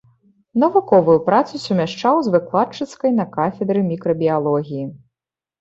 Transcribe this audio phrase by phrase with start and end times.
[0.61, 4.85] Навуковую працу сумяшчаў з выкладчыцкай на кафедры мікрабіялогіі.